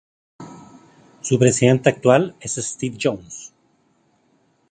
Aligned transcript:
Su 1.21 1.37
presidente 1.37 1.87
actual 1.87 2.35
es 2.39 2.53
Steve 2.55 2.97
Jones. 2.99 3.53